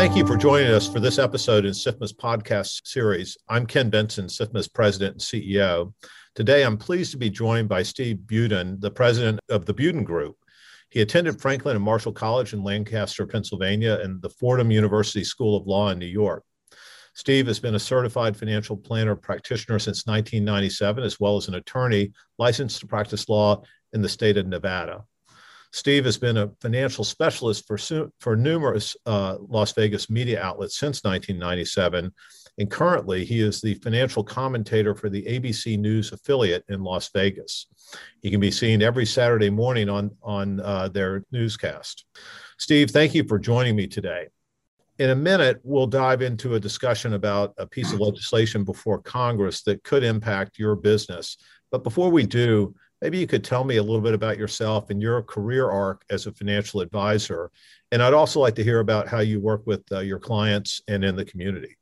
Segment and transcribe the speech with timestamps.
[0.00, 3.36] Thank you for joining us for this episode in SIFMA's podcast series.
[3.50, 5.92] I'm Ken Bentsen, SIFMA's president and CEO.
[6.34, 10.38] Today, I'm pleased to be joined by Steve Budin, the president of the Budin Group.
[10.88, 15.66] He attended Franklin and Marshall College in Lancaster, Pennsylvania, and the Fordham University School of
[15.66, 16.44] Law in New York.
[17.12, 22.10] Steve has been a certified financial planner practitioner since 1997, as well as an attorney
[22.38, 23.62] licensed to practice law
[23.92, 25.04] in the state of Nevada.
[25.72, 27.78] Steve has been a financial specialist for,
[28.18, 32.12] for numerous uh, Las Vegas media outlets since 1997.
[32.58, 37.66] And currently, he is the financial commentator for the ABC News affiliate in Las Vegas.
[38.20, 42.04] He can be seen every Saturday morning on, on uh, their newscast.
[42.58, 44.26] Steve, thank you for joining me today.
[44.98, 49.62] In a minute, we'll dive into a discussion about a piece of legislation before Congress
[49.62, 51.38] that could impact your business.
[51.70, 55.00] But before we do, maybe you could tell me a little bit about yourself and
[55.00, 57.50] your career arc as a financial advisor.
[57.92, 61.04] And I'd also like to hear about how you work with uh, your clients and
[61.04, 61.76] in the community.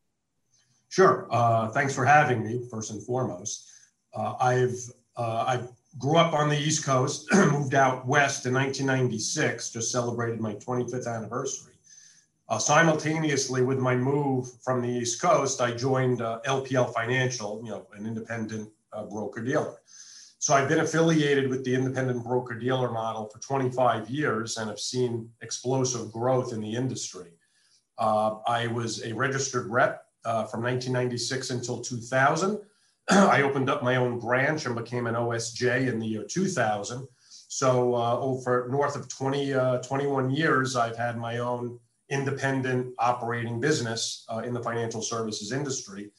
[0.88, 1.28] Sure.
[1.30, 3.70] Uh, thanks for having me, first and foremost.
[4.14, 4.78] Uh, I've
[5.16, 5.60] uh, I
[5.98, 11.12] grew up on the East Coast, moved out west in 1996, just celebrated my 25th
[11.12, 11.74] anniversary.
[12.48, 17.70] Uh, simultaneously with my move from the East Coast, I joined LPL uh, Financial, you
[17.70, 18.70] know, an independent
[19.10, 19.74] broker dealer.
[20.40, 24.78] So I've been affiliated with the independent broker dealer model for 25 years and have
[24.78, 27.32] seen explosive growth in the industry.
[27.98, 32.60] Uh, I was a registered rep uh, from 1996 until 2000.
[33.10, 37.08] I opened up my own branch and became an OSJ in the year 2000.
[37.48, 43.58] So uh, over north of 20, uh, 21 years, I've had my own independent operating
[43.58, 46.12] business uh, in the financial services industry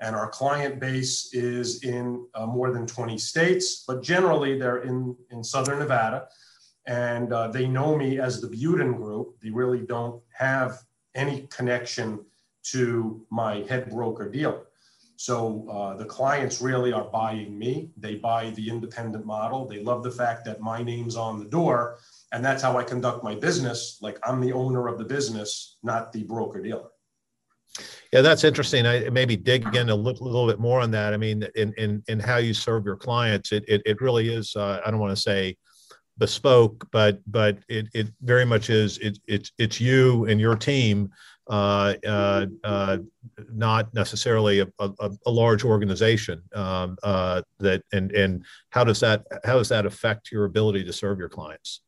[0.00, 5.16] and our client base is in uh, more than 20 states, but generally they're in,
[5.30, 6.28] in Southern Nevada.
[6.86, 9.40] And uh, they know me as the Budin Group.
[9.42, 10.78] They really don't have
[11.14, 12.24] any connection
[12.70, 14.62] to my head broker dealer.
[15.16, 17.90] So uh, the clients really are buying me.
[17.96, 19.66] They buy the independent model.
[19.66, 21.98] They love the fact that my name's on the door.
[22.30, 23.98] And that's how I conduct my business.
[24.00, 26.90] Like I'm the owner of the business, not the broker dealer.
[28.12, 28.86] Yeah, that's interesting.
[28.86, 31.12] I maybe dig in a little, little bit more on that.
[31.12, 34.56] I mean, in in in how you serve your clients, it it, it really is.
[34.56, 35.56] Uh, I don't want to say
[36.16, 38.98] bespoke, but but it it very much is.
[38.98, 41.10] It, it's it's you and your team,
[41.48, 42.98] uh, uh, uh,
[43.52, 46.42] not necessarily a, a, a large organization.
[46.54, 50.92] Um, uh, that and and how does that how does that affect your ability to
[50.92, 51.82] serve your clients?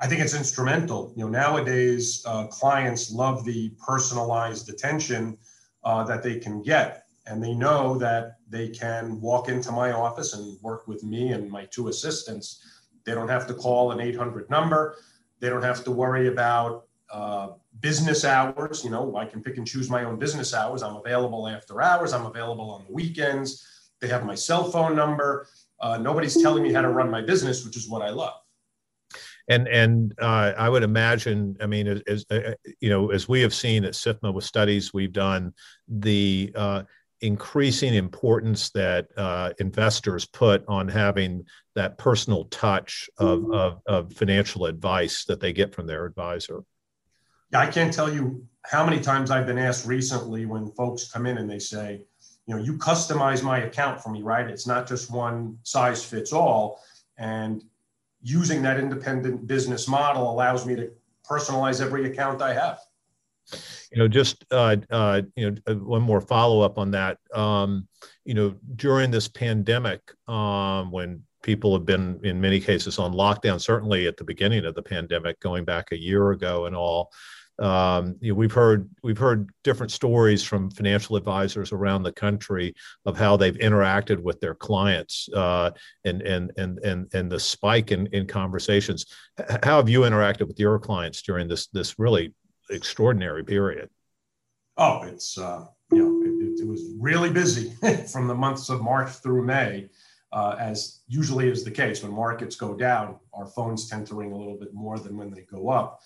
[0.00, 1.12] I think it's instrumental.
[1.16, 5.36] You know, nowadays uh, clients love the personalized attention
[5.82, 10.34] uh, that they can get, and they know that they can walk into my office
[10.34, 12.64] and work with me and my two assistants.
[13.04, 14.96] They don't have to call an 800 number.
[15.40, 17.48] They don't have to worry about uh,
[17.80, 18.84] business hours.
[18.84, 20.82] You know, I can pick and choose my own business hours.
[20.84, 22.12] I'm available after hours.
[22.12, 23.66] I'm available on the weekends.
[23.98, 25.48] They have my cell phone number.
[25.80, 28.34] Uh, nobody's telling me how to run my business, which is what I love
[29.48, 33.40] and and uh, I would imagine, I mean, as, as uh, you know, as we
[33.40, 35.54] have seen at SIFMA with studies we've done,
[35.88, 36.82] the uh,
[37.20, 41.44] increasing importance that uh, investors put on having
[41.74, 46.62] that personal touch of, of, of financial advice that they get from their advisor.
[47.52, 51.26] Yeah, I can't tell you how many times I've been asked recently when folks come
[51.26, 52.02] in and they say,
[52.46, 54.48] you know, you customize my account for me, right?
[54.48, 56.80] It's not just one size fits all.
[57.16, 57.64] And
[58.22, 60.90] using that independent business model allows me to
[61.28, 62.80] personalize every account I have.
[63.90, 67.18] You know, just uh, uh, you know, uh, one more follow up on that.
[67.34, 67.88] Um,
[68.24, 73.60] you know, during this pandemic, um, when people have been in many cases on lockdown,
[73.60, 77.10] certainly at the beginning of the pandemic, going back a year ago and all
[77.58, 82.74] um, you know, we've heard we've heard different stories from financial advisors around the country
[83.04, 85.72] of how they've interacted with their clients uh,
[86.04, 89.06] and, and and and and the spike in, in conversations.
[89.64, 92.32] How have you interacted with your clients during this this really
[92.70, 93.90] extraordinary period?
[94.76, 97.72] Oh, it's uh, you know it, it, was really busy
[98.12, 99.88] from the months of March through May.
[100.30, 104.30] Uh, as usually is the case when markets go down, our phones tend to ring
[104.30, 106.02] a little bit more than when they go up.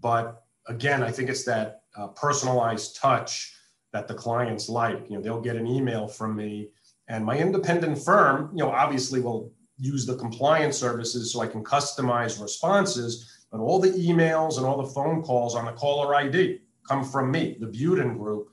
[0.00, 3.54] But again, I think it's that uh, personalized touch
[3.92, 5.06] that the clients like.
[5.08, 6.70] You know, they'll get an email from me,
[7.08, 11.62] and my independent firm, you know, obviously will use the compliance services so I can
[11.62, 13.46] customize responses.
[13.50, 17.30] But all the emails and all the phone calls on the caller ID come from
[17.30, 18.48] me, the Budin Group.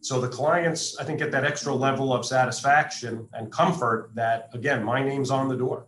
[0.00, 4.84] So the clients, I think, get that extra level of satisfaction and comfort that, again,
[4.84, 5.86] my name's on the door.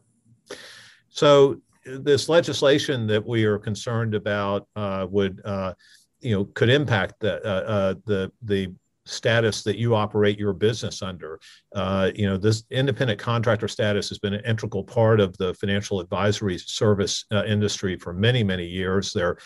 [1.11, 5.73] So this legislation that we are concerned about uh, would uh,
[6.21, 8.73] you know could impact the uh, uh, the the
[9.07, 11.39] status that you operate your business under.
[11.75, 16.01] Uh, you know, this independent contractor status has been an integral part of the financial
[16.01, 19.13] advisory service uh, industry for many, many years.
[19.13, 19.39] There are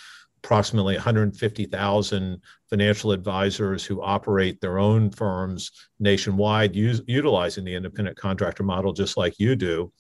[0.43, 2.41] approximately 150,000
[2.71, 9.19] financial advisors who operate their own firms nationwide, use, utilizing the independent contractor model, just
[9.19, 9.93] like you do.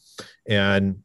[0.49, 1.03] And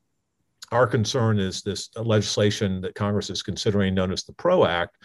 [0.75, 4.97] our concern is this legislation that Congress is considering, known as the PRO Act,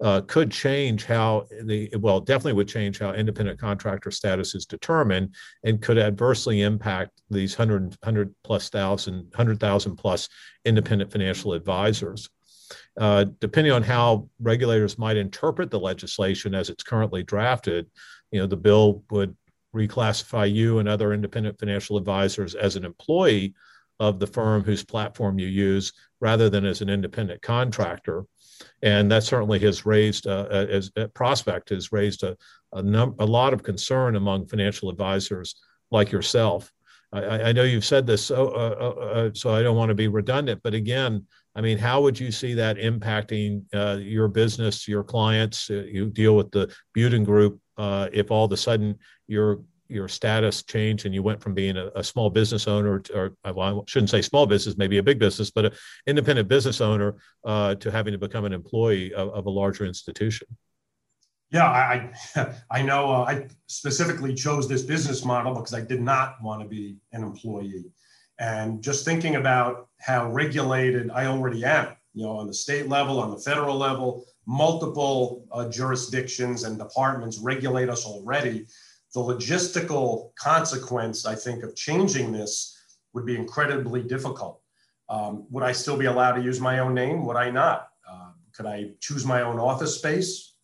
[0.00, 5.32] uh, could change how the well definitely would change how independent contractor status is determined
[5.62, 10.28] and could adversely impact these 100, 100 plus thousand 100,000 plus
[10.64, 12.28] independent financial advisors.
[12.98, 17.88] Uh, depending on how regulators might interpret the legislation as it's currently drafted,
[18.32, 19.36] you know, the bill would
[19.74, 23.54] reclassify you and other independent financial advisors as an employee
[24.02, 28.24] of the firm whose platform you use rather than as an independent contractor
[28.82, 32.36] and that certainly has raised uh, uh as a prospect has raised a
[32.72, 35.56] a, num- a lot of concern among financial advisors
[35.90, 36.72] like yourself.
[37.12, 39.94] I, I know you've said this, so uh, uh, uh, so I don't want to
[39.94, 44.88] be redundant, but again, I mean, how would you see that impacting uh, your business,
[44.88, 45.68] your clients?
[45.68, 47.60] you deal with the Budin Group.
[47.78, 49.60] if all of a sudden you're
[49.92, 53.32] your status changed and you went from being a, a small business owner to, or
[53.52, 55.72] well, I shouldn't say small business, maybe a big business, but an
[56.06, 60.48] independent business owner uh, to having to become an employee of, of a larger institution?
[61.50, 62.12] Yeah, I
[62.70, 66.68] I know uh, I specifically chose this business model because I did not want to
[66.68, 67.92] be an employee.
[68.38, 73.20] And just thinking about how regulated I already am, you know, on the state level,
[73.20, 78.66] on the federal level, multiple uh, jurisdictions and departments regulate us already
[79.14, 82.78] the logistical consequence, I think, of changing this
[83.12, 84.60] would be incredibly difficult.
[85.08, 87.26] Um, would I still be allowed to use my own name?
[87.26, 87.88] Would I not?
[88.10, 90.54] Uh, could I choose my own office space?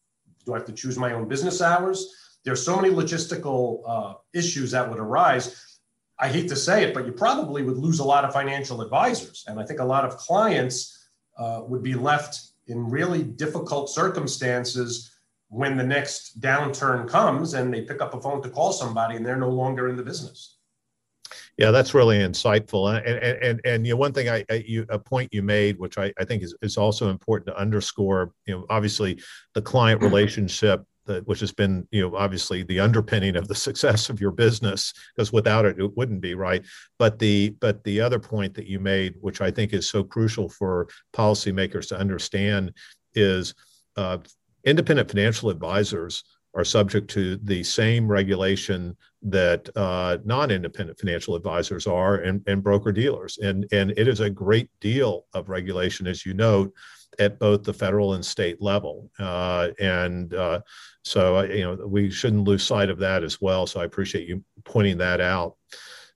[0.47, 2.15] Do I have to choose my own business hours?
[2.45, 5.79] There's so many logistical uh, issues that would arise.
[6.19, 9.45] I hate to say it, but you probably would lose a lot of financial advisors.
[9.47, 15.18] And I think a lot of clients uh, would be left in really difficult circumstances
[15.49, 19.25] when the next downturn comes and they pick up a phone to call somebody and
[19.25, 20.59] they're no longer in the business.
[21.57, 22.97] Yeah, that's really insightful.
[22.97, 25.79] And and and, and you know, one thing I, I you, a point you made,
[25.79, 28.33] which I, I think is, is also important to underscore.
[28.47, 29.21] You know, obviously
[29.55, 34.09] the client relationship, that, which has been you know obviously the underpinning of the success
[34.09, 36.65] of your business, because without it it wouldn't be right.
[36.99, 40.49] But the but the other point that you made, which I think is so crucial
[40.49, 42.73] for policymakers to understand,
[43.15, 43.55] is
[43.97, 44.19] uh,
[44.65, 46.25] independent financial advisors
[46.55, 52.93] are subject to the same regulation that uh, non-independent financial advisors are and, and broker
[52.93, 56.73] dealers and and it is a great deal of regulation as you note
[57.19, 59.11] at both the federal and state level.
[59.19, 60.61] Uh, and uh,
[61.03, 63.67] so you know we shouldn't lose sight of that as well.
[63.67, 65.57] So i appreciate you pointing that out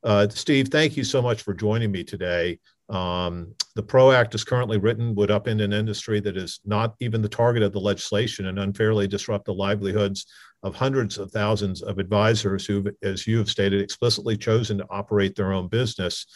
[0.04, 2.58] uh, steve thank you so much for joining me today.
[2.88, 7.22] Um, the PRO Act is currently written would upend an industry that is not even
[7.22, 10.26] the target of the legislation and unfairly disrupt the livelihoods
[10.62, 15.34] of hundreds of thousands of advisors who, as you have stated, explicitly chosen to operate
[15.34, 16.26] their own business.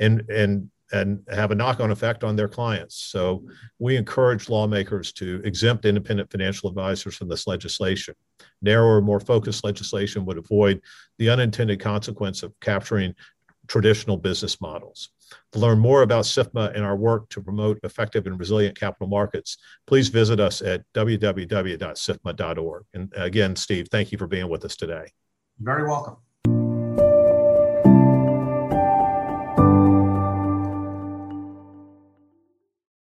[0.00, 2.94] And, and, and have a knock on effect on their clients.
[2.94, 3.44] So
[3.80, 8.14] we encourage lawmakers to exempt independent financial advisors from this legislation.
[8.62, 10.80] Narrower, more focused legislation would avoid
[11.18, 13.12] the unintended consequence of capturing
[13.66, 15.10] traditional business models.
[15.52, 19.56] To learn more about SIFMA and our work to promote effective and resilient capital markets,
[19.88, 22.84] please visit us at www.sifma.org.
[22.94, 25.10] And again, Steve, thank you for being with us today.
[25.58, 26.18] You're very welcome.